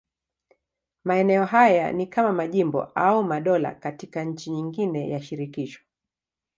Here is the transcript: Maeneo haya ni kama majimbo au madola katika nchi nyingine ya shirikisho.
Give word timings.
Maeneo 1.03 1.45
haya 1.45 1.91
ni 1.91 2.07
kama 2.07 2.33
majimbo 2.33 2.83
au 2.83 3.23
madola 3.23 3.75
katika 3.75 4.23
nchi 4.23 4.51
nyingine 4.51 5.09
ya 5.09 5.21
shirikisho. 5.21 5.79